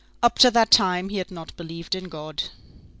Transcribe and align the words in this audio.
Up 0.23 0.39
to 0.39 0.49
that 0.49 0.71
time, 0.71 1.09
he 1.09 1.17
had 1.17 1.29
not 1.29 1.55
believed 1.55 1.93
in 1.93 2.05
God. 2.05 2.45